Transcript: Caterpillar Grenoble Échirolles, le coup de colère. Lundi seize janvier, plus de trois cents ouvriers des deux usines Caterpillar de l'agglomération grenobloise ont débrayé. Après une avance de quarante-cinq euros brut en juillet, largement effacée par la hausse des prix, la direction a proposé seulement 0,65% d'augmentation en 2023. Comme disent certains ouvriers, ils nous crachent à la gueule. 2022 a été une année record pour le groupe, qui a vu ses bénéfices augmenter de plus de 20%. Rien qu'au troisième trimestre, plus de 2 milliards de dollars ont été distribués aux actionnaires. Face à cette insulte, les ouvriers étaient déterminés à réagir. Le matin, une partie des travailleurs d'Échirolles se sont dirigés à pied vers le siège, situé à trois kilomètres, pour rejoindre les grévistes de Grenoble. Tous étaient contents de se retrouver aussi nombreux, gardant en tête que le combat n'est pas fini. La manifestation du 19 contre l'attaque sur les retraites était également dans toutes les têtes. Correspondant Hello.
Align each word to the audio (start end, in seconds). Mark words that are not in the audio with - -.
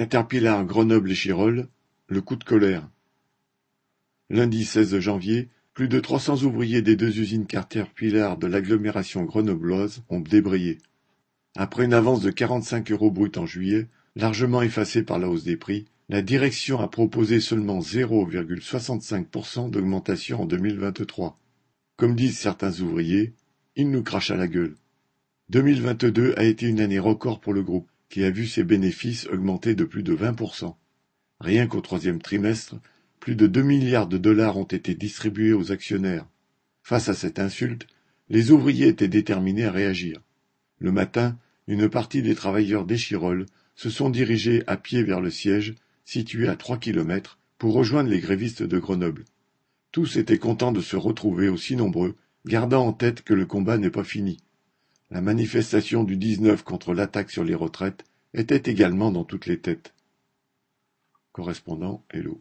Caterpillar 0.00 0.64
Grenoble 0.64 1.10
Échirolles, 1.10 1.68
le 2.08 2.22
coup 2.22 2.36
de 2.36 2.44
colère. 2.44 2.88
Lundi 4.30 4.64
seize 4.64 4.98
janvier, 4.98 5.50
plus 5.74 5.88
de 5.88 6.00
trois 6.00 6.18
cents 6.18 6.42
ouvriers 6.42 6.80
des 6.80 6.96
deux 6.96 7.18
usines 7.18 7.44
Caterpillar 7.44 8.38
de 8.38 8.46
l'agglomération 8.46 9.24
grenobloise 9.24 10.02
ont 10.08 10.20
débrayé. 10.20 10.78
Après 11.54 11.84
une 11.84 11.92
avance 11.92 12.22
de 12.22 12.30
quarante-cinq 12.30 12.90
euros 12.92 13.10
brut 13.10 13.36
en 13.36 13.44
juillet, 13.44 13.88
largement 14.16 14.62
effacée 14.62 15.02
par 15.02 15.18
la 15.18 15.28
hausse 15.28 15.44
des 15.44 15.58
prix, 15.58 15.84
la 16.08 16.22
direction 16.22 16.80
a 16.80 16.88
proposé 16.88 17.38
seulement 17.38 17.80
0,65% 17.80 19.68
d'augmentation 19.68 20.40
en 20.40 20.46
2023. 20.46 21.38
Comme 21.98 22.16
disent 22.16 22.38
certains 22.38 22.80
ouvriers, 22.80 23.34
ils 23.76 23.90
nous 23.90 24.02
crachent 24.02 24.30
à 24.30 24.36
la 24.36 24.48
gueule. 24.48 24.76
2022 25.50 26.32
a 26.38 26.44
été 26.44 26.66
une 26.68 26.80
année 26.80 26.98
record 26.98 27.38
pour 27.38 27.52
le 27.52 27.62
groupe, 27.62 27.90
qui 28.10 28.24
a 28.24 28.30
vu 28.30 28.46
ses 28.46 28.64
bénéfices 28.64 29.26
augmenter 29.28 29.74
de 29.74 29.84
plus 29.84 30.02
de 30.02 30.14
20%. 30.14 30.74
Rien 31.40 31.66
qu'au 31.66 31.80
troisième 31.80 32.20
trimestre, 32.20 32.76
plus 33.20 33.36
de 33.36 33.46
2 33.46 33.62
milliards 33.62 34.08
de 34.08 34.18
dollars 34.18 34.58
ont 34.58 34.64
été 34.64 34.94
distribués 34.94 35.52
aux 35.52 35.72
actionnaires. 35.72 36.26
Face 36.82 37.08
à 37.08 37.14
cette 37.14 37.38
insulte, 37.38 37.86
les 38.28 38.50
ouvriers 38.50 38.88
étaient 38.88 39.08
déterminés 39.08 39.64
à 39.64 39.70
réagir. 39.70 40.20
Le 40.78 40.92
matin, 40.92 41.38
une 41.66 41.88
partie 41.88 42.20
des 42.20 42.34
travailleurs 42.34 42.84
d'Échirolles 42.84 43.46
se 43.74 43.90
sont 43.90 44.10
dirigés 44.10 44.64
à 44.66 44.76
pied 44.76 45.02
vers 45.02 45.20
le 45.20 45.30
siège, 45.30 45.74
situé 46.04 46.48
à 46.48 46.56
trois 46.56 46.78
kilomètres, 46.78 47.38
pour 47.58 47.74
rejoindre 47.74 48.10
les 48.10 48.20
grévistes 48.20 48.62
de 48.62 48.78
Grenoble. 48.78 49.24
Tous 49.92 50.16
étaient 50.16 50.38
contents 50.38 50.72
de 50.72 50.80
se 50.80 50.96
retrouver 50.96 51.48
aussi 51.48 51.76
nombreux, 51.76 52.16
gardant 52.46 52.86
en 52.86 52.92
tête 52.92 53.22
que 53.22 53.34
le 53.34 53.46
combat 53.46 53.78
n'est 53.78 53.90
pas 53.90 54.04
fini. 54.04 54.38
La 55.12 55.20
manifestation 55.20 56.04
du 56.04 56.16
19 56.16 56.62
contre 56.62 56.94
l'attaque 56.94 57.32
sur 57.32 57.42
les 57.42 57.56
retraites 57.56 58.04
était 58.32 58.70
également 58.70 59.10
dans 59.10 59.24
toutes 59.24 59.46
les 59.46 59.60
têtes. 59.60 59.92
Correspondant 61.32 62.04
Hello. 62.10 62.40